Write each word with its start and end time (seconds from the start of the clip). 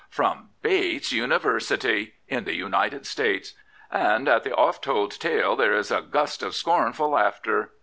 From 0.09 0.49
Bates 0.63 1.11
University, 1.11 2.15
in 2.27 2.45
the 2.45 2.55
United 2.55 3.05
States. 3.05 3.53
And 3.91 4.27
at 4.27 4.43
the 4.43 4.55
oft 4.55 4.83
told 4.83 5.11
tale 5.19 5.55
there 5.55 5.73
is 5.75 5.91
a 5.91 6.01
gust 6.01 6.41
of 6.41 6.55
scornful 6.55 7.09
laughter. 7.09 7.71